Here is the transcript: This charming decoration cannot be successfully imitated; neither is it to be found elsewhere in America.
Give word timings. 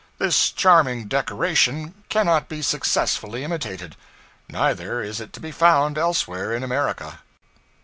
This 0.17 0.49
charming 0.51 1.07
decoration 1.07 1.93
cannot 2.09 2.49
be 2.49 2.63
successfully 2.63 3.43
imitated; 3.43 3.95
neither 4.49 5.03
is 5.03 5.21
it 5.21 5.31
to 5.33 5.39
be 5.39 5.51
found 5.51 5.95
elsewhere 5.95 6.51
in 6.55 6.63
America. 6.63 7.19